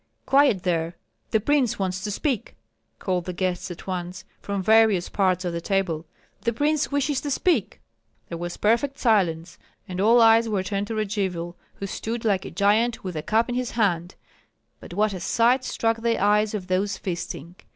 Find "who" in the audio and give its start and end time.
11.75-11.85